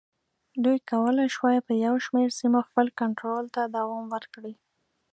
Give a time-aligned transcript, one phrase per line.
[0.63, 4.53] دوی کولای شوای په یو شمېر سیمو خپل کنټرول ته دوام ورکړي.